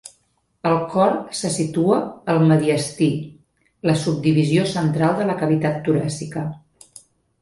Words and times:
El 0.67 0.77
cor 0.93 1.11
se 1.39 1.51
situa 1.57 1.99
al 2.33 2.41
mediastí, 2.51 3.09
la 3.91 3.95
subdivisió 4.07 4.65
central 4.73 5.15
de 5.21 5.29
la 5.33 5.37
cavitat 5.43 5.81
toràcica. 5.91 6.49